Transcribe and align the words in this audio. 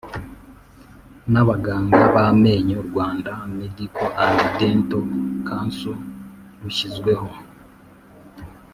n 1.31 1.33
Abaganga 1.43 2.01
b 2.13 2.15
Amenyo 2.27 2.79
Rwanda 2.89 3.31
Medical 3.59 4.09
and 4.25 4.37
Dental 4.59 5.05
Council 5.49 5.97
rushyizweho 6.61 7.29